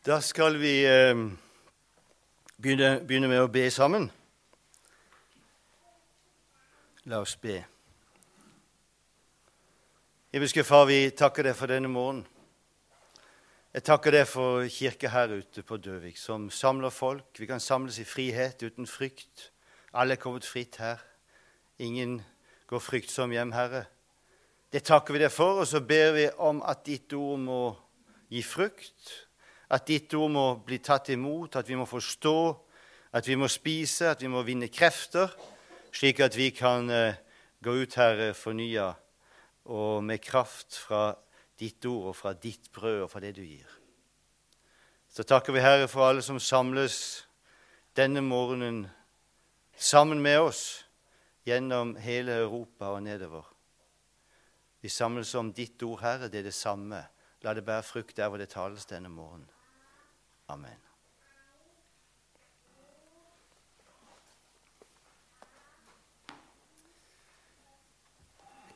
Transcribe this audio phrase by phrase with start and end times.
[0.00, 1.12] Da skal vi eh,
[2.56, 4.06] begynne, begynne, med å be sammen.
[7.04, 7.58] La oss be.
[10.32, 12.24] Himmelske Far, vi takker deg for denne morgenen.
[13.76, 17.28] Jeg takker deg for kirke her ute på Døvik, som samler folk.
[17.36, 19.50] Vi kan samles i frihet, uten frykt.
[19.92, 21.04] Alle er kommet fritt her.
[21.76, 22.22] Ingen
[22.72, 23.84] går fryktsom hjem, Herre.
[24.72, 27.64] Det takker vi deg for, og så ber vi om at ditt ord må
[28.32, 29.28] gi frukt
[29.70, 32.38] at ditt ord må bli tatt imot, at vi må forstå,
[33.14, 35.30] at vi må spise, at vi må vinne krefter,
[35.94, 37.18] slik at vi kan uh,
[37.62, 38.92] gå ut her uh, fornya
[39.70, 41.12] og med kraft fra
[41.60, 43.68] ditt ord og fra ditt brød og fra det du gir.
[45.10, 47.26] Så takker vi Herre for alle som samles
[47.98, 48.84] denne morgenen
[49.74, 50.62] sammen med oss
[51.46, 53.46] gjennom hele Europa og nedover.
[54.80, 56.30] Vi samles om ditt ord, Herre.
[56.30, 57.02] Det er det samme.
[57.42, 59.48] La det bære frukt der hvor det tales denne morgenen.
[60.50, 60.76] Amen.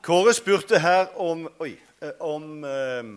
[0.03, 1.73] Kåre spurte her om Oi.
[1.99, 3.09] Eh, om eh,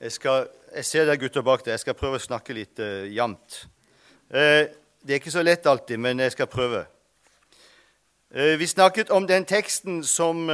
[0.00, 1.74] jeg, skal, jeg ser dere gutter bak der.
[1.74, 3.58] Jeg skal prøve å snakke litt uh, jevnt.
[4.32, 4.64] Uh,
[5.04, 6.86] det er ikke så lett alltid, men jeg skal prøve.
[8.32, 10.46] Uh, vi snakket om den teksten som,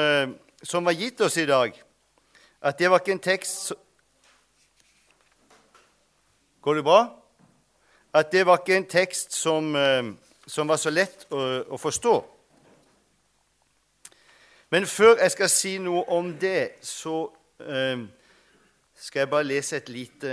[0.63, 1.79] som, var gitt oss i dag.
[2.63, 3.73] At det var ikke en tekst
[6.63, 7.19] Går det bra?
[8.15, 10.13] At det var ikke en tekst som, eh,
[10.47, 11.41] som var så lett å,
[11.75, 12.13] å, forstå.
[14.71, 17.25] Men før jeg skal si noe om det, så
[17.67, 18.05] eh,
[18.95, 20.31] skal jeg bare lese et lite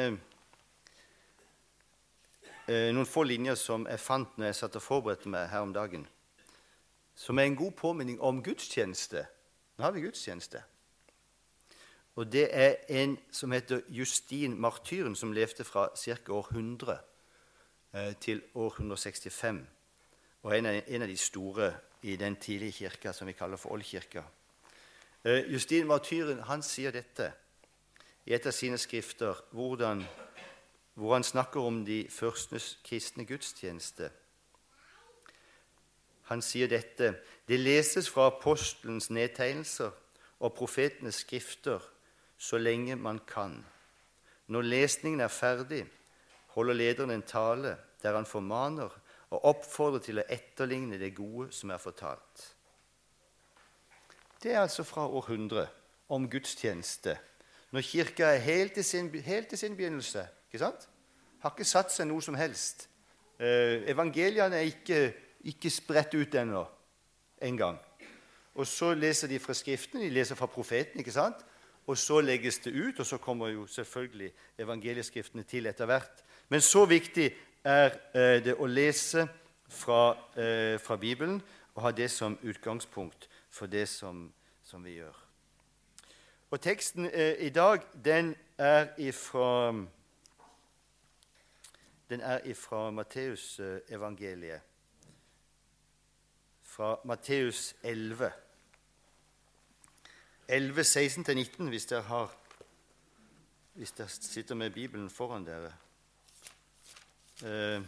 [2.67, 5.73] eh, Noen få linjer som jeg fant når jeg satt og forberedte meg her om
[5.73, 6.05] dagen.
[7.17, 9.25] Som er en god påminning om gudstjeneste.
[9.77, 10.61] Nå har vi gudstjeneste.
[12.19, 16.31] Og Det er en som heter Justin Martyren, som levde fra ca.
[16.31, 16.97] år 100
[17.93, 19.67] eh, til år 165.
[20.43, 23.71] Og en av, en av de store i den tidlige kirka som vi kaller for
[23.71, 24.23] Oldkirka.
[25.23, 27.31] Eh, Justin Martyren han sier dette
[28.25, 30.03] i et av sine skrifter, hvordan,
[30.93, 34.09] hvor han snakker om de første kristne gudstjeneste.
[36.23, 37.13] Han sier dette
[37.47, 39.91] Det leses fra apostelens nedtegnelser
[40.39, 41.79] og profetenes skrifter
[42.39, 43.59] så lenge man kan.
[44.47, 45.83] Når lesningen er ferdig,
[46.55, 48.89] holder lederen en tale der han formaner
[49.29, 52.45] og oppfordrer til å etterligne det gode som er fortalt.
[54.39, 55.67] Det er altså fra århundret
[56.09, 57.17] om gudstjeneste,
[57.71, 60.25] når kirka er helt i sin, helt i sin begynnelse.
[60.47, 60.87] ikke sant?
[61.39, 62.87] Har ikke satt seg noe som helst.
[63.39, 65.13] Eh, evangeliene er ikke,
[65.43, 66.63] ikke spredt ut ennå
[67.41, 67.77] engang.
[68.55, 70.99] Og så leser de fra Skriften, de leser fra profeten.
[70.99, 71.45] ikke sant?
[71.87, 76.23] Og så legges det ut, og så kommer jo selvfølgelig evangelieskriftene til etter hvert.
[76.49, 77.31] Men så viktig
[77.63, 79.27] er eh, det å lese
[79.69, 81.41] fra, eh, fra, Bibelen
[81.75, 84.31] og ha det som utgangspunkt for det som,
[84.63, 85.15] som vi gjør.
[86.51, 89.73] Og Teksten eh, i dag den er ifra
[92.09, 94.61] den er ifra Matteusevangeliet,
[96.63, 98.31] fra Matteus 11.
[100.51, 102.29] 11, 16-19, hvis dere
[103.73, 105.73] Hvis dere sitter med Bibelen foran dere.
[107.43, 107.83] Eh,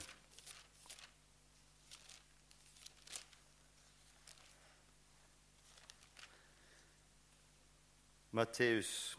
[8.32, 9.18] Matteus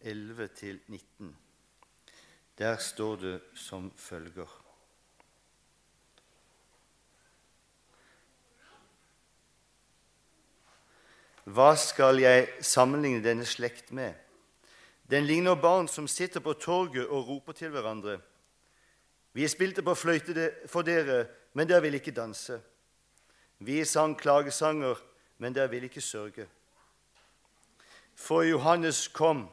[0.00, 1.24] 11-19.
[2.58, 4.61] Der står det som følger
[11.44, 14.14] Hva skal jeg sammenligne denne slekt med?
[15.10, 18.20] Den ligner barn som sitter på torget og roper til hverandre.
[19.32, 22.60] Vi spilte på fløyte for dere, men dere vil ikke danse.
[23.58, 24.94] Vi sang klagesanger,
[25.38, 26.46] men dere vil ikke sørge.
[28.14, 29.48] For Johannes kom.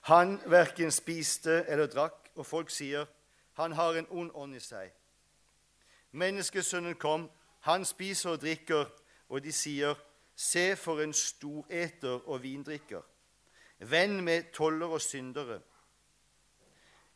[0.00, 3.06] Han verken spiste eller drakk, og folk sier,
[3.54, 4.90] 'Han har en ond ånd i seg'.
[6.12, 7.30] Menneskesønnen kom.
[7.60, 8.84] Han spiser og drikker,
[9.28, 9.94] og de sier,
[10.38, 13.02] Se for en storeter og vindrikker,
[13.90, 15.58] venn med toller og syndere.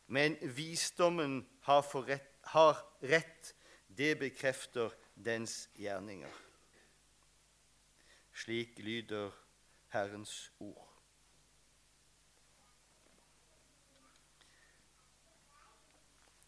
[0.07, 3.53] Men visdommen har, rett, har rett,
[3.87, 6.35] det bekrefter dens gjerninger.
[8.33, 9.31] Slik lyder
[9.95, 10.89] Herrens ord.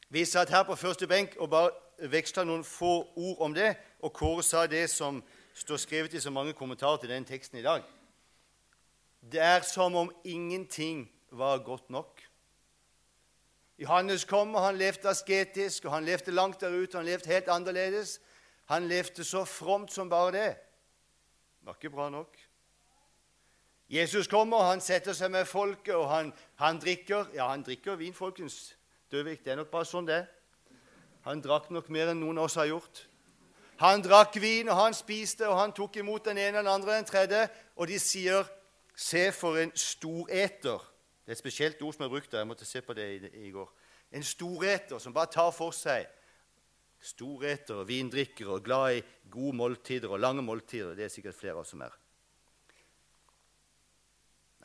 [0.10, 4.14] Vi satt her på første benk og bare veksla noen få ord om det, og
[4.14, 5.24] Kåre sa det som
[5.56, 7.84] står skrevet i så mange kommentarer til den teksten i dag.
[9.32, 12.22] Det er som om ingenting var godt nok.
[13.80, 16.96] Johannes kom, og han levde asketisk, og han levde langt der ute.
[16.96, 18.20] og Han levde helt annerledes.
[18.66, 20.56] Han levde så fromt som bare det.
[21.60, 22.38] Det var ikke bra nok.
[23.90, 27.96] Jesus kommer, og han setter seg med folket, og han, han drikker Ja, han drikker
[27.96, 28.76] vin, folkens.
[29.12, 30.24] Døvik, det er nok bare sånn det
[31.26, 33.06] Han drakk nok mer enn noen av oss har gjort.
[33.80, 37.06] Han drakk vin, og han spiste, og han tok imot den ene, den andre, den
[37.06, 37.48] tredje.
[37.76, 38.44] Og de sier,
[38.96, 40.86] 'Se for en storeter'.
[41.26, 42.38] Det er et spesielt ord som er brukt der.
[42.38, 43.74] Jeg måtte se på det i, i går.
[44.12, 46.06] En storeter som bare tar for seg.
[47.02, 50.96] Storeter og vindrikker og glad i gode måltider og lange måltider.
[50.96, 51.98] Det er sikkert flere av oss som er.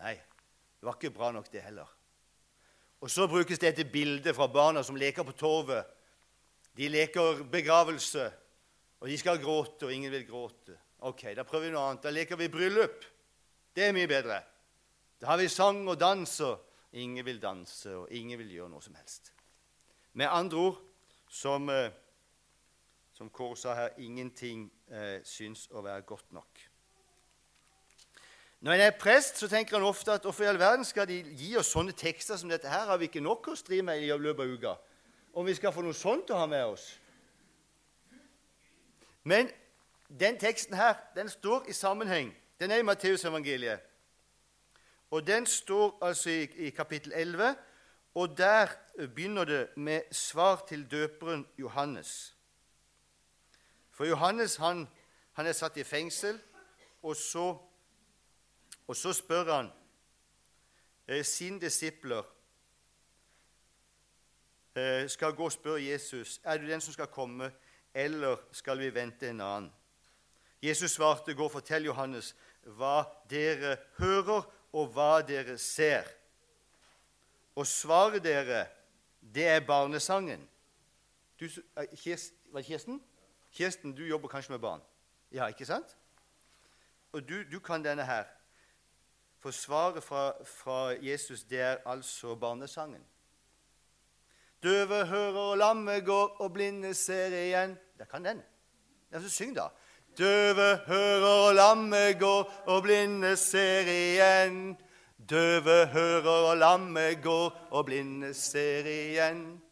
[0.00, 0.14] Nei,
[0.80, 1.88] det var ikke bra nok, det heller.
[3.00, 5.84] Og så brukes dette bildet fra barna som leker på torvet.
[6.76, 8.30] De leker begravelse,
[9.00, 10.76] og de skal gråte, og ingen vil gråte.
[11.08, 12.04] Ok, da prøver vi noe annet.
[12.04, 13.04] Da leker vi bryllup.
[13.72, 14.42] Det er mye bedre.
[15.20, 18.84] Da har vi sang og dans, og ingen vil danse, og ingen vil gjøre noe
[18.84, 19.32] som helst.
[20.12, 20.82] Med andre ord,
[21.30, 21.90] som, eh,
[23.16, 26.66] som Kåre sa her, ingenting eh, syns å være godt nok.
[28.60, 31.22] Når en er prest, så tenker han ofte at hvorfor i all verden skal de
[31.32, 32.90] gi oss sånne tekster som dette her?
[32.90, 34.74] Har vi ikke nok å stri med i løpet av uka?
[35.32, 36.90] Om vi skal få noe sånt å ha med oss?
[39.22, 39.50] Men
[40.20, 42.36] den teksten her den står i sammenheng.
[42.60, 43.80] Den er i Matteusevangeliet.
[45.10, 47.56] Og den står altså i, i, kapittel 11,
[48.14, 52.36] og der begynner det med svar til døperen Johannes.
[53.90, 54.88] For Johannes han,
[55.32, 56.40] han er satt i fengsel,
[57.02, 57.56] og så,
[58.86, 59.70] og så spør han
[61.08, 62.22] eh, sine disipler
[64.74, 67.52] eh, skal gå og spørre Jesus er du den som skal komme,
[67.94, 69.72] eller skal vi vente en annen.
[70.62, 74.42] Jesus svarte, 'Gå og fortell Johannes hva dere hører,
[74.72, 76.16] og hva dere ser.'
[77.56, 78.66] Og svaret dere,
[79.34, 80.48] det er barnesangen.
[81.40, 82.20] Du, eh,
[82.52, 83.02] var det Kirsten?
[83.50, 84.80] Kirsten, du jobber kanskje med barn?
[85.32, 85.96] Ja, ikke sant?
[87.12, 88.24] Og du, du kan denne her.
[89.40, 93.04] For svaret fra, fra, Jesus, det er altså barnesangen.
[94.62, 97.78] Døve hører, og lamme går, og blinde ser igjen.
[97.98, 98.42] Der kan den.
[99.12, 99.68] Ja, så syng, da.
[100.18, 104.76] Døve hører, og lamme går, og blinde ser igjen.
[105.30, 109.62] Døve hører, og lamme går, og blinde ser igjen.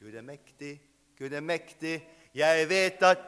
[0.00, 0.80] Gud er mektig,
[1.18, 3.18] Gud er mektig, jeg vet at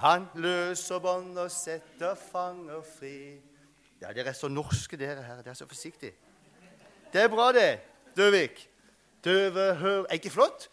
[0.00, 3.40] han løser bånd og setter fanger fri.
[4.00, 5.42] Ja, Dere er så norske, dere her.
[5.42, 6.12] Dere er så forsiktige.
[7.12, 7.80] Det er bra, det,
[8.16, 8.69] Døvik.
[9.24, 10.70] Døve hører Er ikke flott?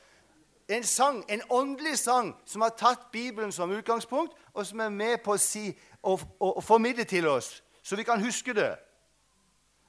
[0.67, 5.17] En sang, en åndelig sang som har tatt Bibelen som utgangspunkt, og som er med
[5.23, 5.69] på å si
[6.01, 8.73] og, og, og formidle til oss, så vi kan huske det.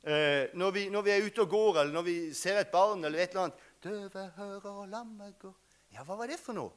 [0.07, 3.03] Eh, når, vi, når, vi, er ute og går, eller når vi ser et barn
[3.05, 5.55] eller et eller annet 'Døve hører og lammet går'
[5.93, 6.71] Ja, hva var det for noe?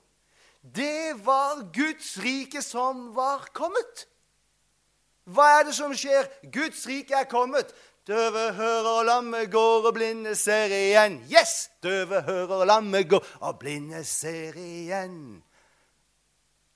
[0.61, 4.07] Det var Guds rike som var kommet.
[5.25, 6.27] Hva er det som skjer?
[6.53, 7.73] Guds rike er kommet.
[8.07, 11.19] Døve hører og lamme går, og blinde ser igjen.
[11.30, 11.71] Yes!
[11.83, 15.44] Døve hører og lamme går, og blinde ser igjen.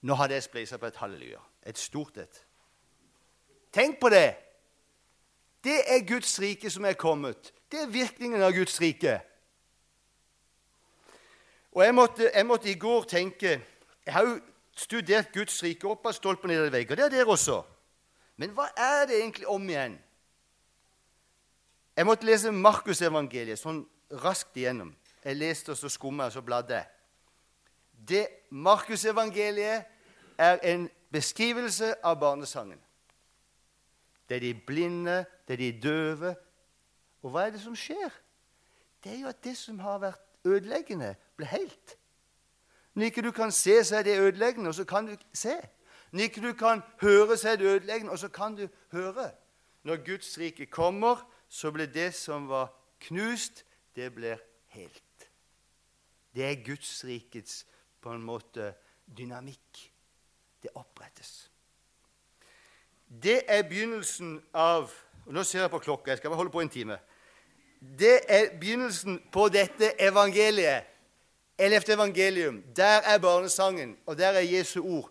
[0.02, 1.42] Nå hadde jeg spleisa på et halleluja.
[1.66, 2.46] Et stort et.
[3.74, 4.36] Tenk på det!
[5.66, 7.54] Det er Guds rike som er kommet.
[7.72, 9.18] Det er virkningen av Guds rike.
[11.72, 13.62] Og jeg måtte, jeg måtte i går tenke
[14.06, 14.40] Jeg har jo
[14.78, 16.98] studert Guds rike opp av stolpen i veggen.
[16.98, 17.64] Det er dere også.
[18.38, 19.98] Men hva er det egentlig om igjen?
[21.96, 23.86] Jeg måtte lese Markusevangeliet sånn
[24.24, 24.92] raskt igjennom.
[25.24, 26.82] Jeg leste og så skumma og så bladde.
[27.96, 29.86] Det Markusevangeliet
[30.38, 32.82] er en beskrivelse av barnesangen.
[34.28, 36.34] Det er de blinde, det er de døve.
[37.24, 38.12] Og hva er det som skjer?
[39.04, 41.96] Det er jo at det som har vært ødeleggende, blir helt.
[42.96, 45.56] Når ikke du kan se, så er det ødeleggende, og så kan du se.
[46.12, 49.32] Når ikke du kan høre, så er det ødeleggende, og så kan du høre.
[49.84, 51.24] Når Guds rike kommer,
[51.56, 52.74] så ble det som var
[53.08, 53.64] knust,
[53.96, 54.42] det blir
[54.76, 55.30] helt.
[56.36, 57.64] Det er Guds rikets
[58.04, 58.74] på en måte
[59.08, 59.86] dynamikk.
[60.62, 61.48] Det opprettes.
[63.08, 64.92] Det er begynnelsen av
[65.26, 66.12] og Nå ser jeg på klokka.
[66.12, 67.00] Jeg skal bare holde på en time.
[67.82, 70.86] Det er begynnelsen på dette evangeliet.
[71.58, 72.60] Ellevte evangelium.
[72.76, 75.10] Der er barnesangen, og der er Jesu ord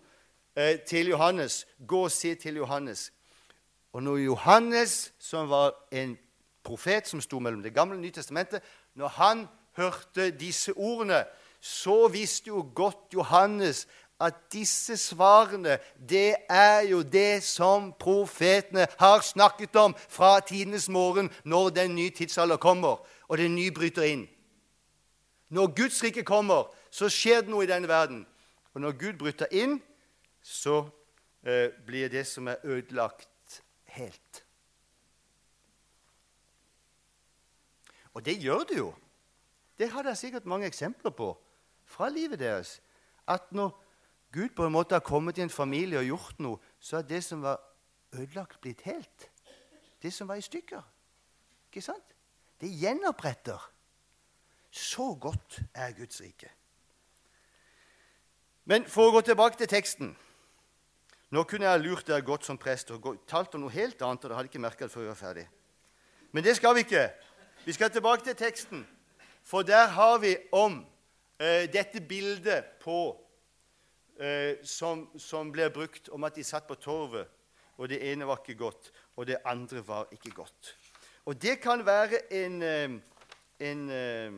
[0.55, 1.67] eh, til Johannes.
[1.87, 3.11] Gå og si til Johannes.
[3.91, 6.17] Og når Johannes, som var en
[6.65, 8.63] profet som sto mellom Det gamle og Nye testamentet,
[8.95, 9.45] når han
[9.77, 11.23] hørte disse ordene,
[11.61, 13.87] så visste jo godt Johannes
[14.19, 15.77] at disse svarene,
[16.09, 22.09] det er jo det som profetene har snakket om fra tidenes morgen, når den nye
[22.09, 24.27] tidsalder kommer, og den nye bryter inn.
[25.49, 28.23] Når Guds rike kommer, så skjer det noe i denne verden.
[28.73, 29.81] Og når Gud bryter inn,
[30.41, 30.85] så
[31.43, 34.44] eh, blir det som er ødelagt, helt.
[38.15, 38.93] Og det gjør det jo.
[39.77, 41.33] Det har dere sikkert mange eksempler på
[41.85, 42.79] fra livet deres.
[43.27, 43.75] At når
[44.31, 47.23] Gud på en måte har kommet i en familie og gjort noe, så er det
[47.23, 47.59] som var
[48.15, 49.29] ødelagt, blitt helt.
[50.01, 50.81] Det som var i stykker.
[51.67, 52.15] Ikke sant?
[52.61, 53.71] Det gjenoppretter.
[54.71, 56.51] Så godt er Guds rike.
[58.65, 60.15] Men for å gå tilbake til teksten
[61.33, 64.29] Nå kunne jeg lurt dere godt som prest og talt om noe helt annet, og
[64.29, 65.45] dere hadde ikke merka det før vi var ferdig.
[66.31, 67.01] Men det skal vi ikke.
[67.65, 68.87] Vi skal tilbake til teksten,
[69.43, 70.85] for der har vi om
[71.39, 73.25] eh, dette bildet på
[74.19, 77.25] eh, som, som ble brukt om at de satt på torvet,
[77.77, 80.75] og det ene var ikke godt, og det andre var ikke godt.
[81.25, 83.03] Og det kan være en, en,
[83.59, 84.37] en eh,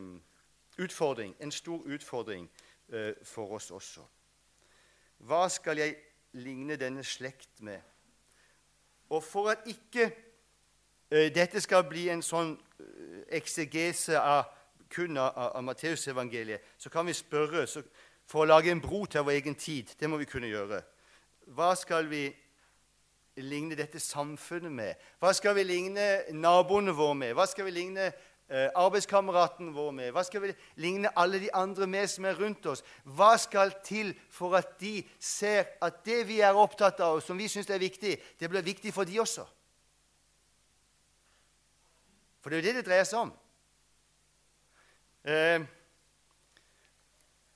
[0.78, 2.48] utfordring, en stor utfordring
[2.88, 4.06] eh, for oss også.
[5.18, 5.96] Hva skal jeg
[6.32, 7.80] ligne denne slekt med?
[9.10, 10.12] Og for at ikke
[11.08, 12.52] dette skal bli en sånn
[13.32, 14.50] eksegese av,
[14.92, 17.82] kun av, av Matteusevangeliet, så kan vi spørre så,
[18.28, 19.94] for å lage en bro til vår egen tid.
[19.98, 20.82] Det må vi kunne gjøre.
[21.56, 22.26] Hva skal vi
[23.40, 25.04] ligne dette samfunnet med?
[25.20, 27.36] Hva skal vi ligne naboene våre med?
[27.38, 30.12] Hva skal vi ligne eh, arbeidskameraten vår med?
[30.12, 32.84] Hva skal vi ligne alle de andre med som er rundt oss?
[33.04, 37.38] Hva skal til for at de ser at det vi er opptatt av, og som
[37.38, 39.46] vi syns er viktig, det blir viktig for de også?
[42.48, 43.30] For det er jo det det dreier seg om.
[45.28, 45.64] Eh,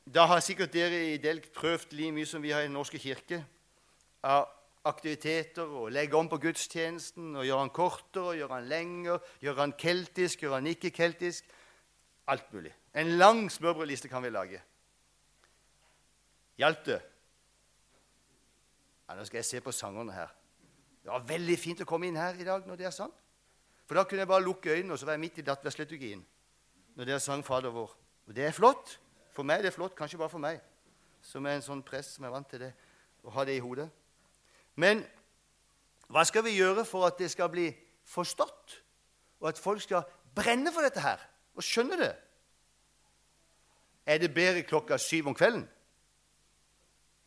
[0.04, 3.00] da har sikkert dere i Delk prøvd like mye som vi har i Den norske
[3.00, 3.38] kirke.
[4.20, 4.50] Av
[4.84, 9.62] aktiviteter og legge om på gudstjenesten og gjøre den kortere, og gjøre den lengre, gjøre
[9.62, 11.48] den keltisk, gjøre den ikke-keltisk.
[12.28, 12.74] Alt mulig.
[12.92, 14.60] En lang smørbrødliste kan vi lage.
[16.60, 17.00] Hjalp det?
[19.08, 20.36] Ja, nå skal jeg se på sangerne her.
[21.00, 23.16] Det var veldig fint å komme inn her i dag når det er sang.
[23.92, 26.20] For da kunne jeg bare lukke øynene og så var jeg midt i dattversliturgien
[26.96, 27.90] når dere sang Fader vår.
[28.26, 28.94] Og det er flott.
[29.36, 30.62] For meg det er flott, kanskje bare for meg,
[31.20, 32.70] som er en sånn prest som er vant til det,
[33.20, 33.84] å ha det i hodet.
[34.80, 35.02] Men
[36.08, 37.66] hva skal vi gjøre for at det skal bli
[38.14, 38.78] forstått,
[39.44, 41.20] og at folk skal brenne for dette her
[41.52, 42.10] og skjønne det?
[44.08, 45.68] Er det bedre klokka syv om kvelden?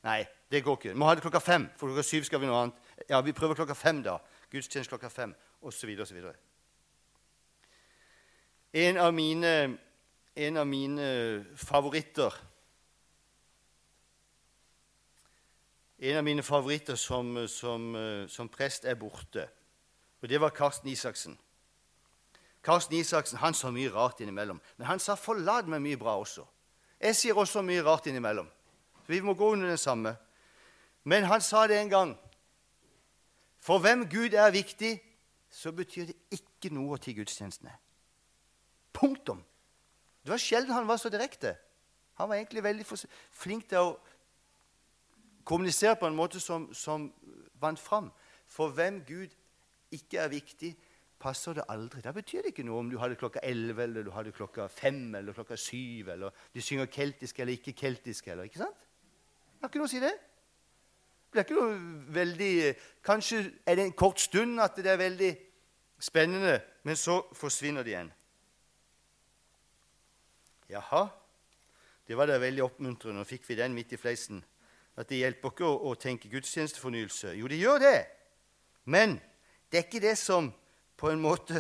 [0.09, 0.97] Nei, det går ikke.
[0.97, 2.91] Vi må ha det klokka fem, for klokka syv skal vi noe annet.
[3.05, 4.17] Ja, Vi prøver klokka fem, da.
[4.49, 5.93] Gudstjeneste klokka fem, osv.
[6.01, 6.25] osv.
[8.75, 9.77] En av mine,
[10.35, 11.07] en av mine
[11.55, 12.33] favoritter
[15.99, 17.85] En av mine favoritter som, som,
[18.27, 19.45] som, prest er borte.
[20.21, 21.37] Og det var Karsten Isaksen.
[22.61, 24.59] Karsten Isaksen han sa mye rart innimellom.
[24.77, 26.43] Men han sa 'forlat meg' mye bra også.
[26.99, 28.49] Jeg sier også mye rart innimellom.
[29.07, 30.17] Vi må gå under det samme.
[31.03, 32.17] Men han sa det en gang.
[33.59, 34.99] For hvem Gud er viktig,
[35.49, 37.71] så betyr det ikke noe til gudstjenestene.
[39.05, 39.43] Punktum.
[40.25, 41.53] Det var sjelden han var så direkte.
[42.17, 42.85] Han var egentlig veldig
[43.35, 43.95] flink til å
[45.45, 47.11] kommunisere på en måte som, som
[47.61, 48.09] vant fram.
[48.49, 49.33] For hvem Gud
[49.93, 50.71] ikke er viktig,
[51.21, 52.01] passer det aldri.
[52.01, 54.33] Da betyr det ikke noe om du har det klokka 11 eller du har det
[54.35, 58.27] klokka 5 eller klokka 7, eller du synger keltisk eller ikke keltisk.
[58.27, 58.87] Eller, ikke sant?
[59.55, 60.15] Det har ikke noe å si det.
[61.31, 61.79] Det er ikke noe
[62.15, 62.51] veldig
[63.03, 65.31] Kanskje er det en kort stund at det er veldig
[65.99, 68.11] spennende, men så forsvinner det igjen.
[70.69, 71.05] Jaha,
[72.07, 73.19] det var da veldig oppmuntrende.
[73.19, 74.43] Nå fikk vi den midt i fleisen
[74.95, 77.33] at det hjelper ikke å, å tenke gudstjenestefornyelse.
[77.35, 77.97] Jo, det gjør det.
[78.85, 79.17] Men
[79.71, 80.51] det er ikke det som
[80.95, 81.57] på en måte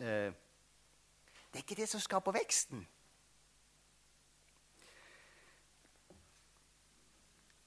[0.00, 0.30] eh,
[1.50, 2.86] Det er ikke det som skaper veksten.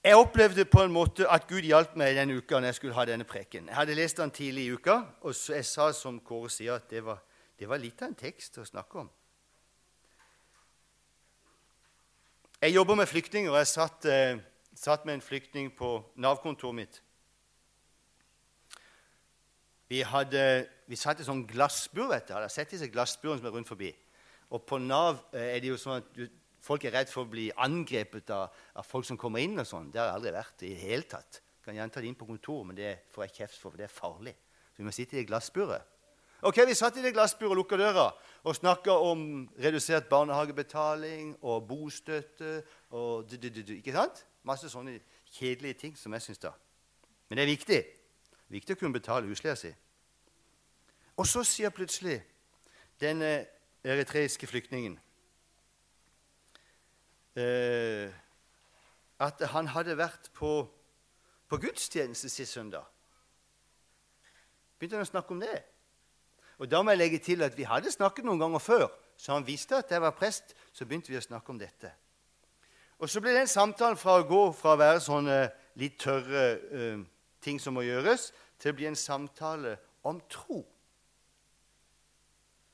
[0.03, 3.05] Jeg opplevde på en måte at Gud hjalp meg denne uka når jeg skulle ha
[3.07, 3.69] denne preken.
[3.69, 7.05] Jeg hadde lest den tidlig i uka, og jeg sa som Kåre sier, at det
[7.05, 7.21] var,
[7.59, 9.11] det var litt av en tekst å snakke om.
[12.63, 14.37] Jeg jobber med flyktninger, og jeg satt eh,
[14.79, 16.99] satt med en flyktning på Nav-kontoret mitt.
[19.91, 20.43] Vi, hadde,
[20.87, 22.07] vi satt i sånn glassbur.
[22.13, 22.31] vet du.
[22.37, 23.91] Har sett disse glassburene som er rundt forbi?
[24.55, 26.23] Og på Nav eh, er det jo sånn at du,
[26.63, 29.59] folk er redd for å bli angrepet av, av folk som kommer inn.
[29.59, 29.91] og sånn.
[29.91, 31.43] Det har jeg aldri vært i det hele tatt.
[31.43, 33.83] Jeg kan gjerne ta det inn på kontoret, men det får jeg kjeft for, for
[33.83, 34.37] det er farlig.
[34.71, 35.92] Så vi må sitte i det glassburet.
[36.43, 38.09] Ok, Vi satt i det glassburet og lukka døra
[38.43, 44.25] og snakka om redusert barnehagebetaling og bostøtte og du, du, du, Ikke sant?
[44.43, 44.97] Masse sånne
[45.31, 46.51] kjedelige ting som jeg syns da.
[47.29, 47.79] Men det er viktig.
[48.51, 49.71] Viktig å kunne betale husleia si.
[51.15, 52.19] Og så sier plutselig
[52.99, 53.45] denne
[53.87, 54.99] eritreiske flyktningen
[57.39, 58.11] eh,
[59.23, 60.57] at han hadde vært på,
[61.47, 62.83] på gudstjeneste sist søndag.
[64.75, 65.61] Begynte han å snakke om det.
[66.63, 68.85] Og Da må jeg legge til at vi hadde snakket noen ganger før,
[69.19, 70.53] så han visste at jeg var prest.
[70.71, 71.89] Så begynte vi å snakke om dette.
[73.03, 75.39] Og så ble den samtalen fra å gå fra å være sånne
[75.81, 77.01] litt tørre uh,
[77.43, 78.29] ting som må gjøres,
[78.63, 79.73] til å bli en samtale
[80.07, 80.61] om tro.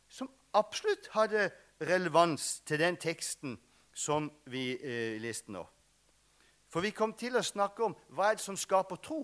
[0.05, 1.47] Som absolutt hadde
[1.81, 3.57] relevans til den teksten
[3.89, 5.65] som vi uh, leste nå.
[6.69, 9.23] For vi kom til å snakke om hva er det som skaper tro.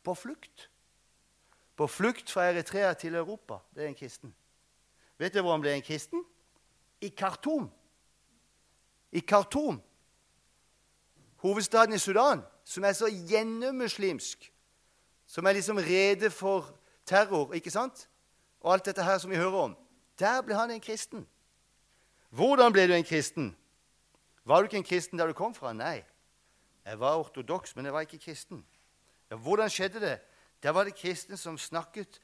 [0.00, 0.70] På flukt.
[1.78, 3.60] På flukt fra Eritrea til Europa.
[3.74, 4.34] Det er en kristen.
[5.18, 6.24] Vet du hvor han ble en kristen?
[7.00, 7.70] I Khartoum.
[9.12, 9.78] I Khartoum,
[11.36, 14.52] hovedstaden i Sudan, som er så gjennommuslimsk,
[15.26, 16.68] som er liksom rede for
[17.06, 18.08] terror, ikke sant?
[18.60, 19.76] Og alt dette her som vi hører om.
[20.18, 21.24] Der ble han en kristen.
[22.28, 23.56] Hvordan ble du en kristen?
[24.44, 25.72] Var du ikke en kristen der du kom fra?
[25.72, 26.02] Nei.
[26.84, 28.66] Jeg var ortodoks, men jeg var ikke kristen.
[29.30, 30.18] Ja, hvordan skjedde det?
[30.62, 32.20] Der var det kristne som snakket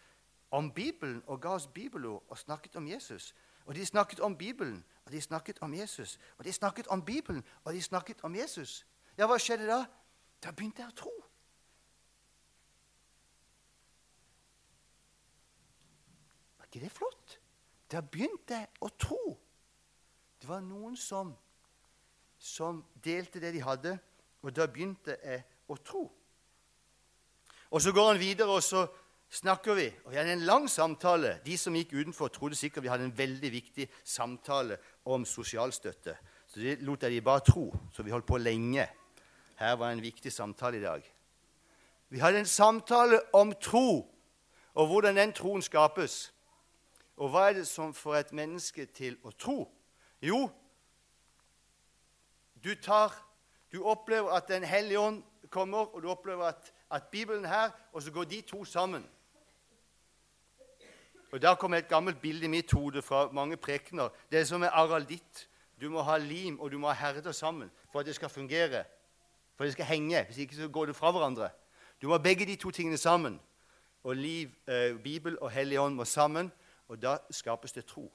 [0.50, 3.34] om Bibelen og ga oss bibelord og snakket om Jesus.
[3.64, 6.18] Og de snakket om Bibelen, og de snakket om Jesus.
[6.38, 8.86] Og de snakket om Bibelen, og de snakket om Jesus.
[9.18, 9.84] Ja, hva skjedde da?
[10.44, 11.12] Da begynte jeg å tro.
[16.58, 17.38] Var ikke det flott?
[17.90, 19.22] Da begynte jeg å tro.
[20.40, 21.32] Det var noen som,
[22.38, 23.96] som delte det de hadde,
[24.42, 25.40] og da begynte jeg
[25.72, 26.04] å tro.
[27.74, 28.86] Og Så går han videre, og så
[29.30, 29.92] snakker vi.
[30.04, 31.40] Og Vi hadde en lang samtale.
[31.46, 36.14] De som gikk utenfor, trodde sikkert vi hadde en veldig viktig samtale om sosialstøtte.
[36.46, 37.74] Så det lot jeg de bare tro.
[37.92, 38.86] Så vi holdt på lenge.
[39.56, 41.02] Her var en viktig samtale i dag.
[42.08, 44.06] Vi hadde en samtale om tro,
[44.74, 46.32] og hvordan den troen skapes.
[47.16, 49.68] Og hva er det som får et menneske til å tro?
[50.22, 50.50] Jo,
[52.64, 53.12] du tar
[53.72, 58.02] Du opplever at Den hellige ånd kommer, og du opplever at at Bibelen her, og
[58.02, 59.06] så går de to sammen.
[61.32, 64.08] Og Da kommer et gammelt bilde i mitt hode fra mange prekener.
[64.30, 65.48] Det er som med aralditt.
[65.80, 68.84] Du må ha lim og du må ha herder sammen for at det skal fungere.
[69.56, 70.24] For at det skal henge.
[70.24, 71.48] Hvis ikke så går det fra hverandre.
[72.02, 73.40] Du må ha begge de to tingene sammen.
[74.04, 76.52] Og liv, eh, Bibel og Hellig Ånd må sammen,
[76.88, 78.12] og da skapes det tro.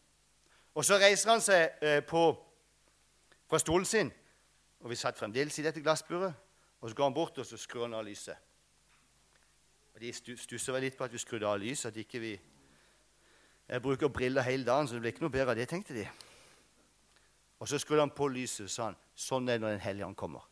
[0.76, 2.46] Og så reiser han seg eh, på,
[3.50, 4.12] fra stolen sin,
[4.80, 6.34] og vi satt fremdeles i dette glassburet,
[6.82, 8.38] og så går han bort og så skrur han av lyset.
[10.00, 11.92] De stusser vel litt på at vi skrudde av lyset.
[11.92, 12.40] at ikke vi...
[13.70, 16.08] Jeg bruker briller hele dagen, så det blir ikke noe bedre av det, tenkte de.
[17.60, 20.08] Og så skrudde han på lyset og sa han, sånn er det når Den hellige
[20.08, 20.48] ånd kommer.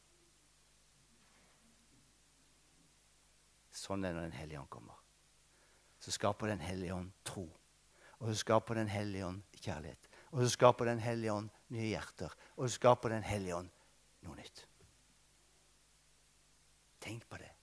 [3.74, 5.02] Sånn er det når Den hellige ånd kommer.
[6.04, 7.48] Så skaper Den hellige ånd tro.
[8.20, 10.10] Og så skaper Den hellige ånd kjærlighet.
[10.32, 12.34] Og så skaper Den hellige ånd nye hjerter.
[12.58, 13.70] Og så skaper Den hellige ånd
[14.28, 14.68] noe nytt.
[17.02, 17.57] Tenk på det.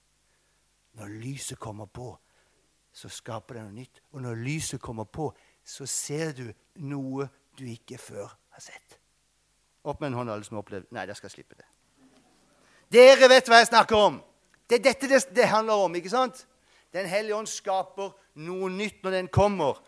[0.99, 2.13] Når lyset kommer på,
[2.95, 4.03] så skaper det noe nytt.
[4.15, 5.33] Og når lyset kommer på,
[5.65, 6.47] så ser du
[6.87, 7.27] noe
[7.59, 8.99] du ikke før har sett.
[9.85, 11.67] Opp med en hånd, alle som har opplevd Nei, dere skal slippe det.
[12.95, 14.23] Dere vet hva jeg snakker om!
[14.65, 15.97] Det er dette det, det handler om.
[15.99, 16.47] ikke sant?
[16.95, 18.15] Den hellige ånd skaper
[18.47, 19.83] noe nytt når den kommer.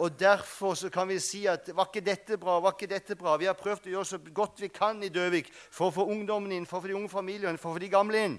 [0.00, 2.60] Og Derfor så kan vi si at var ikke dette bra?
[2.60, 3.34] var ikke dette bra?
[3.36, 6.52] Vi har prøvd å gjøre så godt vi kan i Døvik for å få ungdommen
[6.56, 8.38] inn, for å få de unge familiene, for å få de gamle inn.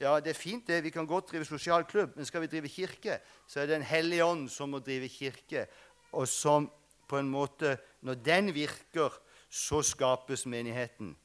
[0.00, 0.84] Ja, det er fint, det.
[0.84, 3.86] Vi kan godt drive sosial klubb, men skal vi drive kirke, så er det Den
[3.86, 5.66] hellige ånd som må drive kirke,
[6.12, 6.70] og som
[7.08, 9.10] på en måte Når den virker,
[9.50, 11.16] så skapes menigheten.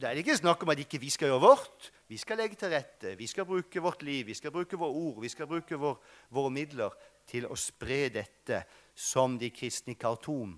[0.00, 1.90] Da er det ikke snakk om at ikke vi skal gjøre vårt.
[2.08, 3.16] Vi skal legge til rette.
[3.18, 5.98] Vi skal bruke vårt liv, vi skal bruke våre ord, vi skal bruke vår,
[6.30, 6.94] våre midler
[7.26, 8.62] til å spre dette
[8.94, 10.54] som de kristne i Khartoum.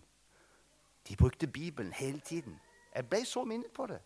[1.09, 2.61] De brukte Bibelen hele tiden.
[2.95, 3.99] Jeg ble så minnet på det.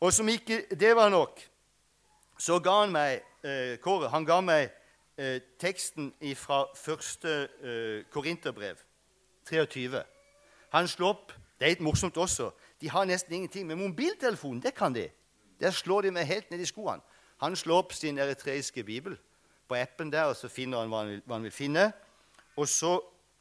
[0.00, 1.40] Og som ikke det var nok,
[2.40, 4.70] så ga han meg eh, Kåre, han ga meg
[5.20, 8.80] eh, teksten fra første eh, Korinterbrev,
[9.50, 10.00] 23.
[10.72, 12.46] Han slår opp Det er litt morsomt også.
[12.80, 13.66] De har nesten ingenting.
[13.66, 15.10] med mobiltelefonen, det kan de.
[15.60, 17.02] Der slår de meg helt ned i skoene.
[17.40, 19.18] Han slår opp sin eritreiske bibel
[19.68, 21.92] på appen der, og så finner han hva han vil, hva han vil finne.
[22.56, 22.94] Og så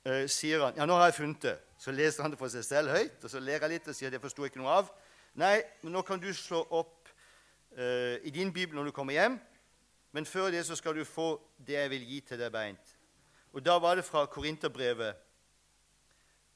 [0.03, 1.55] eh, sier han Ja, nå har jeg funnet det.
[1.79, 4.11] Så leser han det for seg selv høyt, og så ler jeg litt og sier
[4.11, 4.91] det forsto jeg ikke noe av.
[5.39, 6.98] Nei, men nå kan du slå opp
[8.23, 9.39] i din bibel når du kommer hjem.
[10.11, 12.95] Men før det så skal du få det jeg vil gi til deg beint.
[13.53, 15.15] Og Da var det fra Korinterbrevet.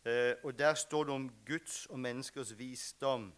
[0.05, 3.33] Uh, og Der står det om Guds og menneskers visdom.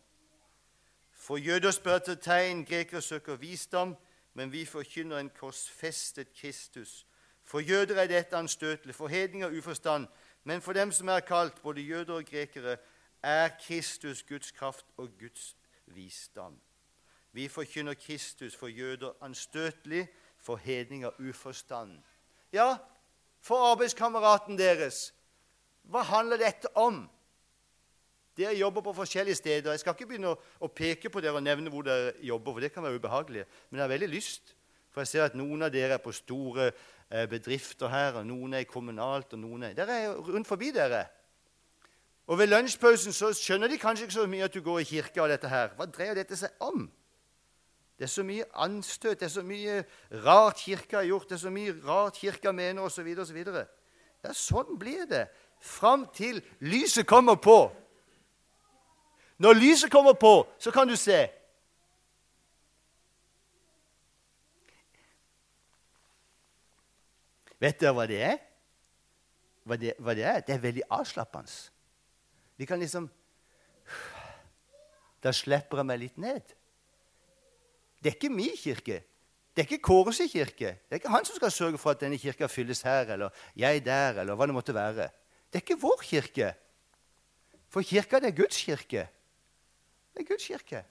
[1.11, 3.95] For jøder spør etter tegn, grekere søker visdom,
[4.33, 7.07] men vi forkynner en korsfestet Kristus.
[7.43, 10.07] For jøder er dette anstøtelig, for hedninger uforstand.
[10.43, 12.77] Men for dem som er kalt, både jøder og grekere,
[13.23, 16.59] er Kristus Guds kraft og Guds visdom.
[17.35, 20.07] Vi forkynner Kristus for jøder anstøtelig,
[20.39, 21.97] for hedninger uforstand.
[22.53, 22.77] Ja,
[23.41, 25.13] for arbeidskameraten deres.
[25.83, 27.09] Hva handler dette om?
[28.37, 29.71] Dere jobber på forskjellige steder.
[29.71, 32.71] Jeg skal ikke begynne å, peke på dere og nevne hvor dere jobber, for det
[32.71, 33.45] kan være ubehagelig.
[33.69, 34.55] Men jeg har veldig lyst,
[34.91, 38.55] for jeg ser at noen av dere er på store eh, bedrifter her, og noen
[38.55, 41.05] er kommunalt, og noen er Dere er rundt forbi dere.
[42.27, 45.27] Og ved lunsjpausen så skjønner de kanskje ikke så mye at du går i kirka
[45.27, 45.75] og dette her.
[45.75, 46.87] Hva dreier dette seg om?
[47.95, 49.79] Det er så mye anstøt, det er så mye
[50.25, 53.07] rart Kirka har gjort, det er så mye rart Kirka mener, osv.
[53.23, 53.39] osv.
[54.25, 55.27] Ja, sånn blir det
[55.63, 57.71] fram til lyset kommer på.
[59.37, 61.23] Når lyset kommer på, så kan du se.
[67.59, 68.37] Vet dere hva det er?
[69.65, 70.43] Hva det, hva det er?
[70.45, 71.51] Det er veldig avslappende.
[72.57, 73.09] Vi kan liksom
[75.23, 76.51] Da slipper jeg meg litt ned.
[78.05, 78.99] Det er ikke min kirke.
[79.55, 80.67] Det er ikke Kåres kirke.
[80.77, 83.81] Det er ikke han som skal sørge for at denne kirka fylles her, eller jeg
[83.85, 85.07] der, eller hva det måtte være.
[85.49, 86.51] Det er ikke vår kirke.
[87.73, 89.07] For kirka det er Guds kirke.
[90.13, 90.83] Det er Guds kirke.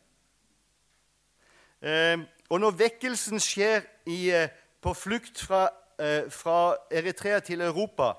[1.86, 2.18] Eh,
[2.50, 4.48] og når vekkelsen skjer i, eh,
[4.82, 8.12] på flukt fra, eh, fra, Eritrea til Europa,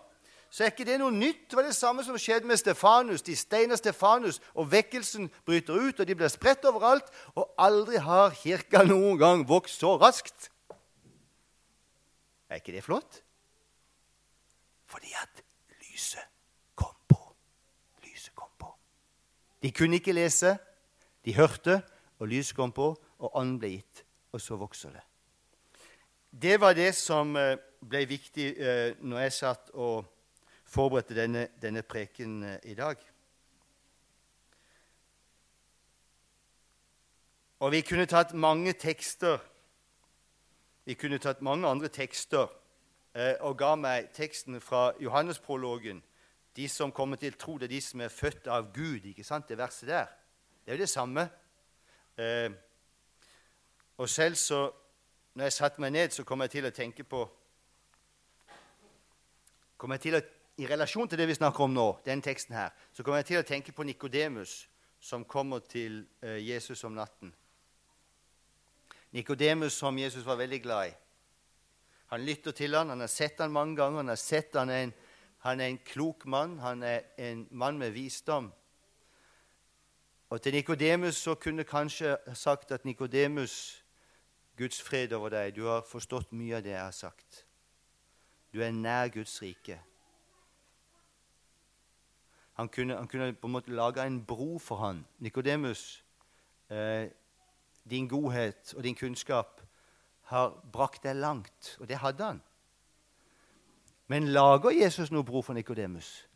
[0.56, 1.50] så er ikke det noe nytt.
[1.52, 3.26] Det var det samme som skjedde med Stefanus.
[3.28, 7.10] De steiner Stefanus, og vekkelsen bryter ut, og de blir spredt overalt.
[7.36, 10.48] Og aldri har kirka noen gang vokst så raskt.
[12.48, 13.20] Er ikke det flott?
[14.88, 15.44] Fordi at
[15.84, 16.24] lyset
[16.80, 17.20] kom på.
[18.08, 18.72] Lyset kom på.
[19.60, 20.56] De kunne ikke lese.
[21.28, 21.82] De hørte,
[22.24, 24.06] og lyset kom på, og ånden ble gitt.
[24.32, 25.04] Og så vokser det.
[26.32, 30.15] Det var det som eh, ble viktig eh, når jeg satt og
[30.76, 33.00] forberedte denne, denne preken eh, i dag.
[37.60, 39.40] Og vi kunne tatt mange tekster
[40.86, 42.52] Vi kunne tatt mange andre tekster
[43.42, 46.04] og ga meg teksten fra Johannesprologen.
[46.56, 49.06] De som kommer til tro, det er de som er født av Gud.
[49.06, 50.06] ikke sant, Det verset der.
[50.66, 51.30] Det er jo det samme.
[52.18, 52.52] Eh,
[53.98, 54.72] og selv så
[55.34, 57.26] Når jeg satte meg ned, så kom jeg til å tenke på
[59.78, 60.22] kom jeg til å,
[60.58, 63.42] I relasjon til det vi snakker om nå, den teksten her, så kommer jeg til
[63.42, 67.34] å tenke på Nikodemus, som kommer til eh, Jesus om natten.
[69.16, 70.94] Nikodemus som Jesus var veldig glad i.
[72.14, 73.98] Han lytter til han, han har sett han mange ganger.
[73.98, 74.94] Han har sett han en,
[75.44, 78.52] han er en klok mann, han er en mann med visdom.
[80.30, 83.84] Og til Nikodemus så kunne kanskje sagt at Nikodemus,
[84.58, 87.46] Guds fred over deg, du har forstått mye av det jeg har sagt.
[88.54, 89.80] Du er nær Guds rike.
[92.56, 95.06] Han kunne, han kunne på en måte lage en bro for han.
[95.20, 96.04] Nikodemus,
[96.70, 97.10] eh,
[97.90, 99.62] din godhet og din kunnskap
[100.22, 102.42] har brakt deg langt, og det hadde han.
[104.08, 106.28] Men lager Jesus noe bro for Nikodemus?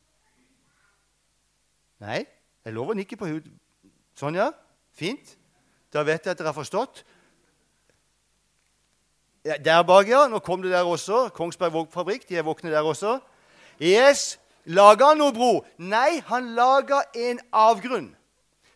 [2.00, 2.26] Nei,
[2.66, 3.52] jeg lover å nikke på hodet
[4.20, 4.50] Sånn, ja?
[4.92, 5.38] Fint.
[5.94, 7.06] Da vet jeg at dere har forstått.
[9.48, 10.26] Der bak, ja.
[10.28, 11.30] Nå kom det der også.
[11.32, 12.26] Kongsberg Vågfabrikk.
[12.28, 13.14] De er våkne der også.
[13.80, 14.34] Yes.
[14.66, 15.66] Laga han noe bro?
[15.78, 18.16] Nei, han laga en avgrunn.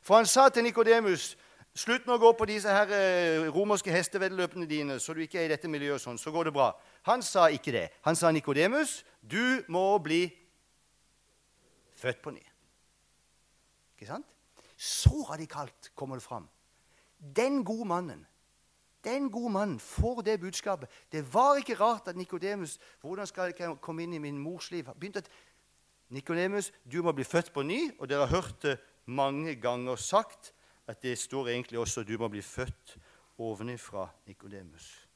[0.02, 1.34] For han sa til Nikodemus
[1.74, 5.48] Slutt med å gå på disse her eh, romerske hesteveddeløpene dine, så du ikke er
[5.48, 6.68] i dette miljøet, sånn, så går det bra.
[7.10, 7.88] Han sa ikke det.
[8.06, 10.28] Han sa, 'Nikodemus, du må bli
[11.98, 12.46] født på ny.'
[13.98, 14.30] Ikke sant?
[14.78, 16.46] Så radikalt kommer det fram.
[17.18, 18.22] Den gode mannen
[19.04, 20.90] den gode mannen får det budskapet.
[21.12, 24.88] Det var ikke rart at Nikodemus Hvordan skal jeg komme inn i min mors liv?
[25.00, 25.30] begynte at
[26.10, 27.80] Nikodemus, du må bli født på ny.
[28.00, 30.54] Og dere har hørt det mange ganger sagt
[30.88, 32.98] at det står egentlig også du må bli født
[33.38, 35.08] ovenifra, Nikodemus.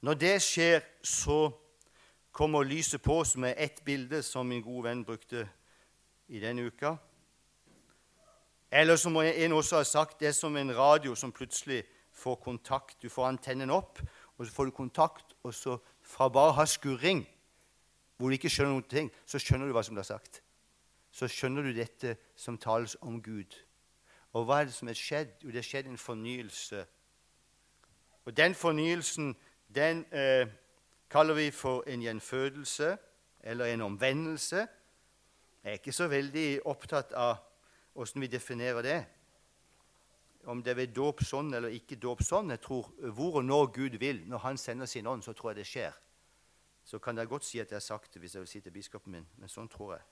[0.00, 1.50] Når det skjer, så
[2.32, 5.46] kommer lyset på som er ett bilde som min gode venn brukte
[6.28, 6.96] i denne uka.
[8.70, 12.96] Eller som en også har sagt, det er som en radio som plutselig får kontakt.
[13.02, 14.00] Du får antennen opp,
[14.36, 17.22] og så får du kontakt, og så fra bare å ha skurring,
[18.16, 20.42] hvor du ikke skjønner noen ting, så skjønner du hva som blir sagt.
[21.14, 23.54] Så skjønner du dette som tales om Gud.
[24.34, 25.36] Og hva er det som er skjedd?
[25.42, 26.84] Jo, det er skjedd en fornyelse.
[28.24, 29.34] Og den fornyelsen,
[29.74, 30.48] den eh,
[31.10, 32.96] kaller vi for en gjenfødelse
[33.44, 34.66] eller en omvendelse.
[35.64, 37.36] Jeg er ikke så veldig opptatt av
[37.94, 39.04] åssen vi definerer det.
[40.44, 42.50] om det er ved dåp sånn eller ikke dåp sånn.
[42.50, 45.56] Jeg tror Hvor og når Gud vil, når Han sender sin ånd, så tror jeg
[45.56, 45.92] det skjer.
[46.84, 48.72] Så kan jeg godt si at jeg har sagt det hvis jeg vil si til
[48.72, 50.04] biskopen min, men sånn tror jeg.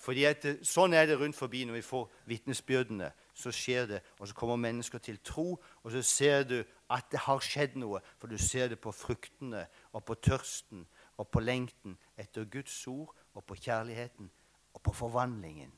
[0.00, 3.10] Fordi at eh, Sånn er det rundt forbi når vi får vitnesbyrdene.
[3.36, 6.58] Så skjer det, og så kommer mennesker til tro, og så ser du
[6.90, 8.00] at det har skjedd noe.
[8.18, 10.86] For du ser det på fruktene og på tørsten
[11.20, 14.30] og på lengten etter Guds ord og på kjærligheten
[14.74, 15.72] og på forvandlingen.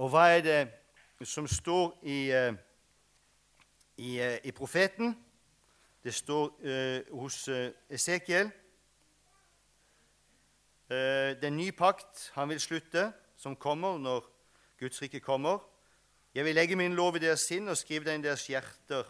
[0.00, 0.60] Og hva er det
[1.28, 2.54] som står i, uh,
[3.96, 5.12] i, uh, i profeten?
[6.04, 7.48] Det står uh, hos
[7.88, 8.52] Esekiel.
[10.90, 14.26] Den nye pakt han vil slutte, som kommer når
[14.80, 15.62] Guds rike kommer.
[16.34, 19.06] Jeg vil legge min lov i deres sinn og skrive den i deres hjerter.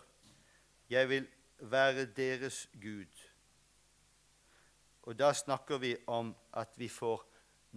[0.90, 1.27] Jeg vil
[1.61, 3.27] være deres Gud.
[5.03, 7.25] Og da snakker vi om at vi får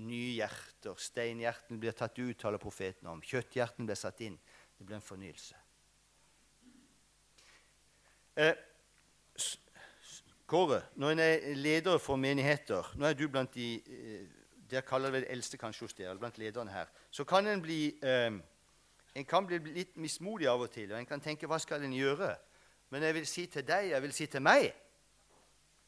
[0.03, 0.95] nye hjerter.
[0.99, 3.21] Steinhjerten blir tatt ut, taler profeten om.
[3.21, 4.39] Kjøtthjerten blir satt inn.
[4.77, 5.59] Det blir en fornyelse.
[8.35, 8.55] Eh,
[10.47, 14.25] Kåre, når en er leder for menigheter Nå er du blant de eh,
[14.71, 16.87] der kaller det eldste kanskje hos dere, blant lederne her.
[17.11, 18.31] Så kan en bli eh,
[19.13, 21.93] en kan bli litt mismodig av og til, og en kan tenke 'hva skal en
[21.93, 22.37] gjøre?'
[22.89, 24.73] Men jeg vil si til deg, jeg vil si til meg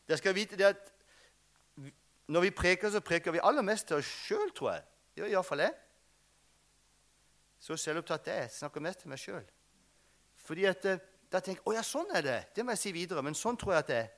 [0.08, 0.92] Dere skal vite det at
[2.28, 4.84] når vi preker, så preker vi aller mest til oss sjøl, tror jeg.
[5.16, 5.74] Det gjør iallfall jeg.
[7.60, 8.50] Så selvopptatt jeg.
[8.52, 9.46] Snakker mest til meg sjøl.
[10.46, 12.38] Fordi at eh, da tenker jeg å ja, sånn er det.
[12.56, 13.24] Det må jeg si videre.
[13.26, 14.10] Men sånn tror jeg at det er.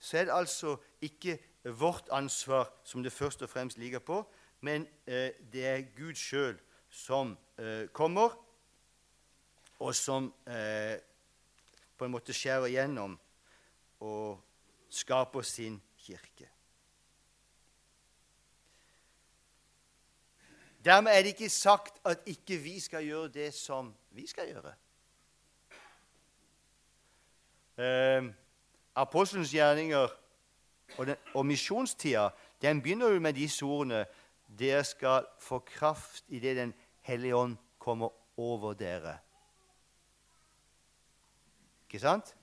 [0.00, 4.22] Så er det altså ikke vårt ansvar som det først og fremst ligger på,
[4.60, 6.56] men eh, det er Gud sjøl
[6.90, 8.32] som eh, kommer,
[9.80, 10.96] og som eh,
[11.96, 13.18] på en måte skjærer igjennom
[14.00, 14.40] og
[14.88, 16.48] skaper sin kirke.
[20.84, 24.72] Dermed er det ikke sagt at ikke vi skal gjøre det som vi skal gjøre.
[27.76, 28.30] Eh,
[29.00, 30.10] Apostelens gjerninger
[30.98, 32.28] og, og misjonstida
[32.62, 34.04] den begynner jo med disse ordene
[34.58, 36.74] Dere skal få kraft idet Den
[37.06, 39.18] hellige ånd kommer over dere.
[41.86, 42.34] Ikke sant?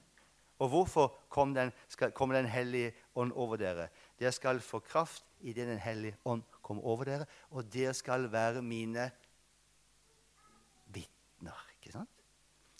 [0.59, 1.71] Og hvorfor kom den,
[2.13, 3.87] kommer Den hellige ånd over dere?
[4.19, 8.61] Dere skal få kraft idet Den hellige ånd kommer over dere, og dere skal være
[8.61, 9.11] mine
[10.85, 11.67] vitner.
[11.79, 12.09] Ikke sant?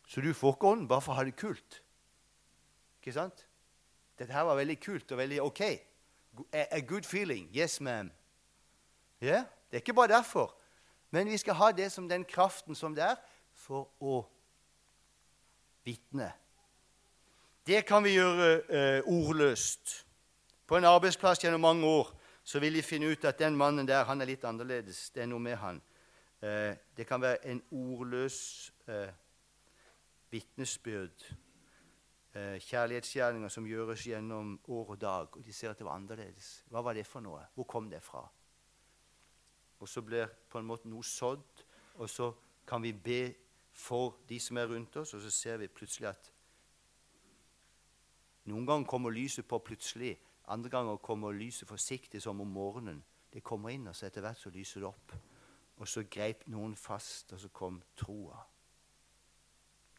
[0.07, 1.81] Så du får ikke ånden bare for å ha det kult.
[2.99, 3.46] Ikke sant?
[4.19, 5.61] Dette her var veldig kult og veldig OK.
[6.53, 7.49] A, a good feeling.
[7.55, 8.11] Yes, ma'am.
[9.21, 9.45] Yeah?
[9.69, 10.55] Det er ikke bare derfor.
[11.11, 13.15] Men vi skal ha det som den kraften som det er,
[13.53, 14.21] for å
[15.85, 16.31] vitne.
[17.67, 20.05] Det kan vi gjøre eh, ordløst.
[20.67, 22.11] På en arbeidsplass gjennom mange år
[22.43, 25.09] så vil de finne ut at den mannen der han er litt annerledes.
[25.09, 25.81] Det er noe med han.
[26.41, 29.09] Eh, det kan være en ordløs eh,
[30.31, 31.27] vitnesbyrd
[32.37, 36.51] eh, kjærlighetsgjerninger som gjøres gjennom år og dag, og de ser at det var annerledes.
[36.69, 37.41] Hva var det for noe?
[37.55, 38.23] Hvor kom det fra?
[39.79, 41.65] Og så blir på en måte noe sådd,
[41.97, 42.31] og så
[42.67, 43.21] kan vi be
[43.77, 46.31] for de som er rundt oss, og så ser vi plutselig at
[48.47, 50.15] noen ganger kommer lyset på plutselig.
[50.47, 53.03] Andre ganger kommer lyset forsiktig, som om morgenen.
[53.33, 55.15] Det kommer inn, og så etter hvert så lyser det opp.
[55.77, 58.39] Og så greip noen fast, og så kom troa.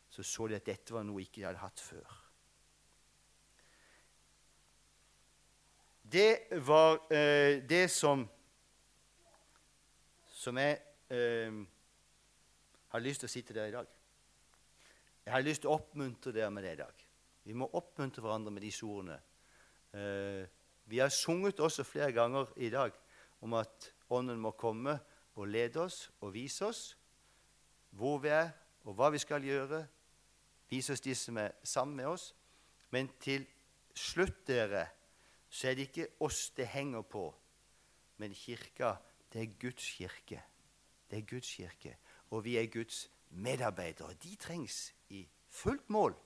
[0.09, 2.28] Så så de at dette var noe ikke de hadde hatt før.
[6.12, 8.29] Det var eh, det som
[10.33, 10.79] som jeg
[11.11, 11.53] eh,
[12.88, 13.90] har lyst til å si til dere i dag.
[15.27, 17.05] Jeg har lyst til å oppmuntre dere med det i dag.
[17.44, 19.18] Vi må oppmuntre hverandre med disse ordene.
[19.92, 20.49] Eh,
[20.88, 22.97] vi har sunget også flere ganger i dag
[23.44, 24.94] om at Ånden må komme
[25.37, 26.85] og lede oss og vise oss
[27.90, 28.55] hvor vi er,
[28.88, 29.83] og hva vi skal gjøre.
[30.71, 32.31] Vise oss de som er sammen med oss.
[32.90, 33.44] Men til
[33.92, 34.87] slutt, dere,
[35.51, 37.35] så er det ikke oss det henger på,
[38.17, 38.95] men kirka,
[39.33, 40.43] det er Guds kirke.
[41.11, 41.97] Det er Guds kirke,
[42.31, 44.15] og vi er Guds medarbeidere.
[44.15, 46.17] De trengs i fullt mål.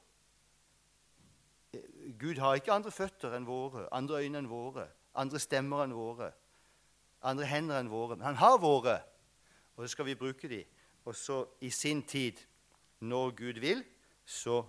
[2.20, 6.32] Gud har ikke andre føtter enn våre, andre øyne enn våre, andre stemmer enn våre,
[7.22, 8.16] andre hender enn våre.
[8.16, 8.98] Men han har våre,
[9.76, 10.68] og så skal vi bruke dem.
[11.04, 12.38] Og så i sin tid,
[13.00, 13.84] når Gud vil,
[14.26, 14.62] så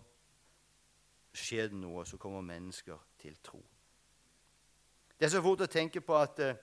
[1.34, 3.62] skjer det noe, og så kommer mennesker til tro.
[5.24, 6.56] Det er så fort å tenke på at, eh,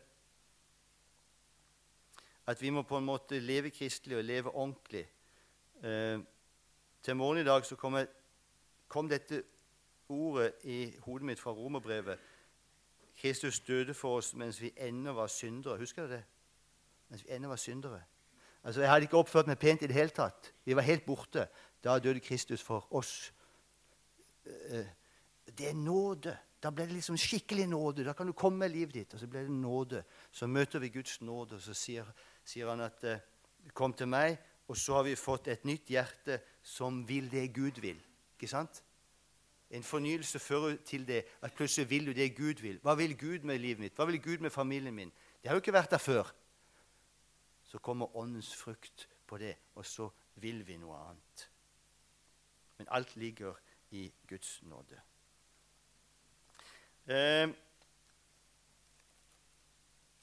[2.47, 5.07] at vi må på en måte leve kristelig og leve ordentlig.
[5.83, 6.19] Eh,
[7.03, 8.09] til morgenen i dag så kom, jeg,
[8.89, 9.43] kom, dette
[10.09, 12.19] ordet i hodet mitt fra romerbrevet.
[13.17, 15.79] Kristus døde for oss mens vi ennå var syndere.
[15.79, 16.25] Husker dere det?
[17.09, 18.03] Mens vi ennå var syndere.
[18.63, 20.53] Altså, Jeg hadde ikke oppført meg pent i det hele tatt.
[20.65, 21.49] Vi var helt borte.
[21.85, 23.33] Da døde Kristus for oss.
[24.45, 24.85] Eh,
[25.49, 26.37] det er nåde.
[26.61, 28.05] Da ble det liksom skikkelig nåde.
[28.05, 29.15] Da kan du komme med livet ditt.
[29.15, 30.05] Og så ble det nåde.
[30.31, 32.09] Så møter vi Guds nåde, og så sier,
[32.45, 33.27] sier han at eh,
[33.77, 34.39] Kom til meg,
[34.73, 37.99] og så har vi fått et nytt hjerte som vil det Gud vil.
[38.33, 38.79] Ikke sant?
[39.71, 42.79] En fornyelse fører til det at plutselig vil du det Gud vil.
[42.83, 43.95] Hva vil Gud med livet mitt?
[43.95, 45.13] Hva vil Gud med familien min?
[45.43, 46.33] Det har jo ikke vært der før.
[47.69, 50.09] Så kommer åndens frukt på det, og så
[50.41, 51.47] vil vi noe annet.
[52.79, 54.99] Men alt ligger i Guds nåde.
[57.11, 57.49] Eh,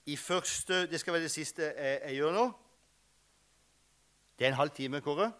[0.06, 2.52] I første Det skal være det siste jeg, jeg gjør nå.
[4.40, 5.32] Det er en halv time, Kåre.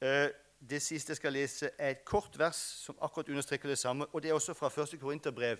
[0.00, 0.28] Eh,
[0.70, 4.06] det siste jeg skal lese, er et kort vers som akkurat understreker det samme.
[4.12, 5.58] og Det er også fra første Korinterbrev,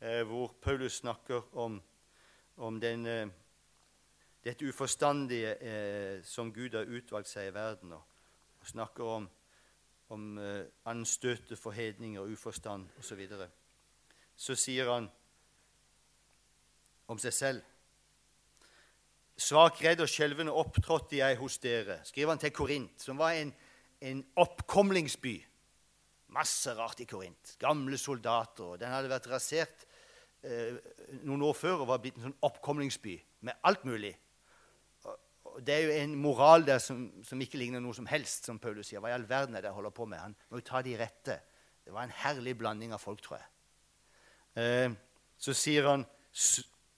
[0.00, 1.82] eh, hvor Paulus snakker om,
[2.56, 3.28] om den, eh,
[4.44, 8.02] dette uforstandige eh, som Gud har utvalgt seg i verden, og,
[8.60, 9.30] og snakker om,
[10.12, 13.08] om eh, anstøtet for hedninger, uforstand osv.
[13.08, 13.48] Så, videre.
[14.36, 15.08] så sier han
[17.08, 17.70] om seg selv
[19.34, 23.48] Svak, redd og skjelvende opptrådte jeg hos dere, skriver han til Korint, som var en,
[23.98, 25.32] en oppkomlingsby.
[26.36, 27.56] Masse rart i Korint.
[27.58, 28.76] Gamle soldater.
[28.78, 29.82] Den hadde vært rasert
[30.46, 30.78] eh,
[31.26, 33.16] noen år før og var blitt en sånn oppkomlingsby
[33.48, 34.14] med alt mulig.
[35.62, 38.88] Det er jo en moral der som, som, ikke ligner noe som helst, som Paulus
[38.90, 39.02] sier.
[39.02, 40.18] Hva i all verden er det jeg holder på med?
[40.18, 41.38] Han må jo ta de rette.
[41.84, 43.48] Det var en herlig blanding av folk, tror jeg.
[44.58, 44.90] Eh,
[45.38, 46.04] så sier han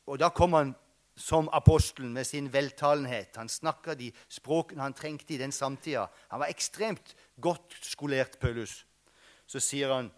[0.07, 0.75] Og da kommer han
[1.16, 3.37] som apostelen med sin veltalenhet.
[3.37, 6.07] Han snakka de språkene han trengte i den samtida.
[6.31, 8.85] Han var ekstremt godt skolert, Paulus.
[9.47, 10.12] Så sier han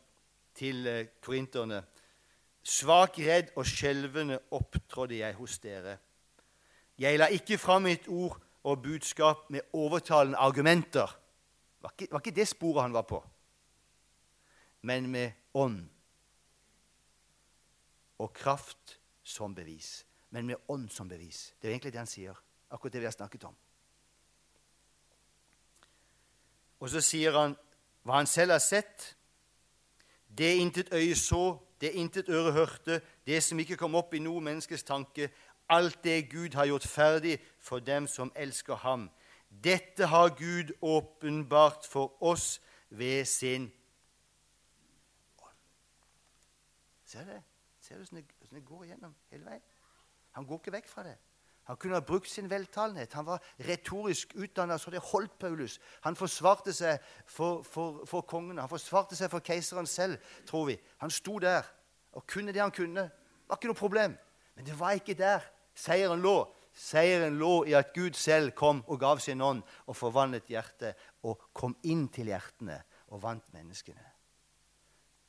[0.54, 1.84] til eh, korinterne
[2.68, 5.94] Svak, redd og skjelvende opptrådde jeg hos dere.
[6.98, 11.18] Jeg la ikke fram mitt ord og budskap med overtalende argumenter.
[11.80, 13.22] Var ikke, var ikke det sporet han var på.
[14.82, 15.80] Men med ånd
[18.18, 21.54] og kraft som bevis men med ånd som bevis.
[21.60, 22.36] Det er egentlig det han sier.
[22.70, 23.54] Akkurat det vi har snakket om.
[26.78, 27.56] Og så sier han
[28.06, 29.14] hva han selv har sett.
[30.28, 34.42] Det intet øye så, det intet øre hørte, det som ikke kom opp i noe
[34.44, 35.30] menneskes tanke,
[35.68, 39.10] alt det Gud har gjort ferdig for dem som elsker ham.
[39.64, 43.72] Dette har Gud åpenbart for oss ved sin
[45.38, 45.56] ånd.
[47.04, 47.42] Ser du det?
[47.80, 49.64] Ser du hvordan det går igjennom hele veien?
[50.36, 51.16] Han går ikke vekk fra det.
[51.68, 53.12] Han kunne ha brukt sin veltalenhet.
[53.12, 55.80] Han var retorisk utdanna så det holdt Paulus.
[56.00, 60.16] Han forsvarte seg for, for, for kongen, han forsvarte seg for keiseren selv,
[60.48, 60.78] tror vi.
[61.04, 61.66] Han sto der
[62.12, 63.04] og kunne det han kunne.
[63.04, 64.16] Det var ikke noe problem.
[64.56, 65.44] Men det var ikke der
[65.78, 66.36] seieren lå.
[66.78, 71.48] Seieren lå i at Gud selv kom og gav sin ånd og forvandlet hjertet og
[71.52, 72.78] kom inn til hjertene
[73.10, 74.04] og vant menneskene.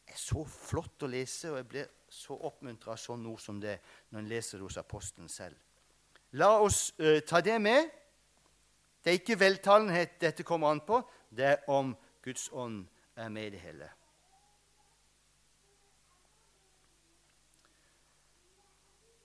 [0.05, 3.59] Det er så flott å lese, og jeg blir så oppmuntra av sånn ord som
[3.61, 3.75] det
[4.09, 5.57] når en leser det hos apostelen selv.
[6.37, 7.89] La oss uh, ta det med.
[9.01, 11.93] Det er ikke veltalenhet dette kommer an på, det er om
[12.25, 12.83] Guds ånd
[13.15, 13.87] er med i det hele.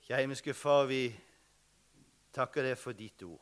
[0.05, 1.17] Kjære Far, vi
[2.29, 3.41] takker deg for ditt ord.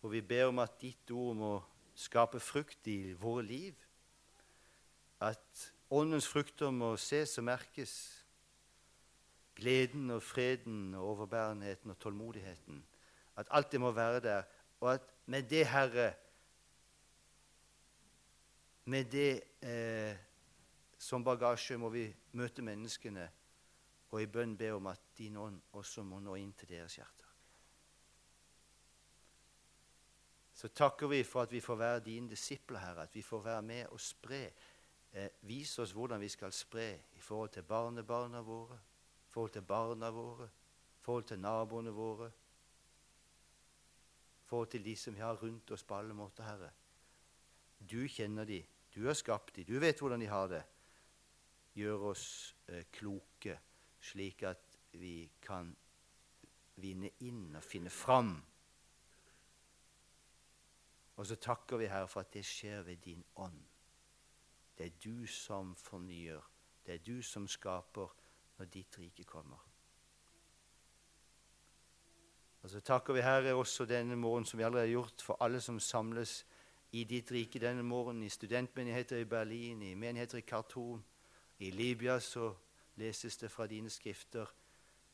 [0.00, 1.50] Og vi ber om at ditt ord må
[1.92, 3.74] skape frukt i våre liv.
[5.20, 7.92] At Åndens frukter må ses og merkes.
[9.60, 12.80] Gleden og freden og overbærenheten og tålmodigheten.
[13.36, 14.48] At alt det må være der.
[14.80, 16.14] Og at med det, Herre,
[18.84, 20.16] med det eh,
[20.98, 23.28] som bagasje må vi møte menneskene
[24.10, 27.26] og i bønn be om at din ånd også må nå inn til deres hjerter.
[30.60, 33.62] Så takker vi for at vi får være dine disipler, Herre, at vi får være
[33.62, 34.42] med og spre
[35.12, 39.62] eh, vise oss hvordan vi skal spre i forhold til barnebarna våre, i forhold til
[39.62, 42.28] barna våre, i forhold til naboene våre,
[44.42, 46.70] i forhold til de som vi har rundt oss på alle måter, Herre.
[47.80, 48.60] Du kjenner de,
[48.94, 50.62] du har skapt de, du vet hvordan de har det.
[51.78, 52.26] Gjør oss
[52.68, 53.56] eh, kloke,
[54.00, 55.74] slik at vi kan
[56.80, 58.34] vinne inn og finne fram.
[61.16, 63.60] Og så takker vi, Herre, for at det skjer ved din ånd.
[64.78, 66.40] Det er du som fornyer.
[66.86, 68.14] Det er du som skaper
[68.58, 69.60] når ditt rike kommer.
[72.62, 75.60] Og så takker vi Herre også denne morgenen, som vi allerede har gjort, for alle
[75.60, 76.46] som samles
[76.92, 81.04] i ditt rike denne morgenen, i studentmenigheter i Berlin, i menigheter i Khartoum.
[81.58, 82.54] I Libya så
[83.00, 84.50] leses det fra dine skrifter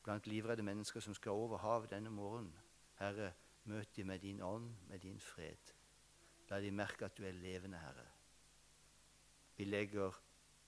[0.03, 2.53] blant livredde mennesker som skal over havet denne morgenen.
[2.99, 3.31] Herre,
[3.63, 5.73] møt dem med din ånd, med din fred.
[6.49, 8.07] La de merke at du er levende, Herre.
[9.57, 10.15] Vi legger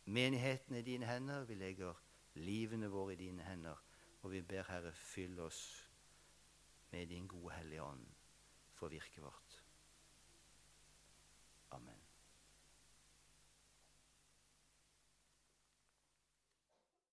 [0.05, 1.93] menigheten i dine hender, vi legger
[2.36, 3.80] livene våre i dine hender,
[4.22, 5.61] og vi ber Herre, fyll oss
[6.91, 8.05] med din gode Hellige Ånd
[8.74, 9.48] for virket vårt.